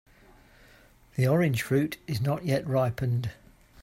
The 1.15 1.27
orange 1.27 1.61
fruit 1.61 1.99
is 2.07 2.21
not 2.21 2.43
yet 2.43 2.65
ripened. 2.65 3.29